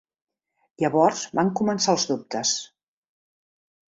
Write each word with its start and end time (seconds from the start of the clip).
Llavors 0.83 1.19
van 1.41 1.51
començar 1.59 1.95
els 1.97 2.07
dubtes. 2.11 2.53